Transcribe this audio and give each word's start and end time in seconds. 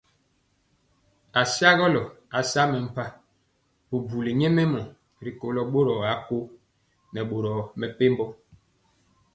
Asagɔlɔ 1.41 2.03
asa 2.37 2.61
mempa 2.71 3.03
bubuli 3.89 4.31
nyɛmemɔ 4.39 4.81
rikolo 5.25 5.61
bori 5.71 5.95
akõ 6.13 6.37
nɛ 7.13 7.21
boro 7.29 7.51
mepempɔ. 7.79 8.25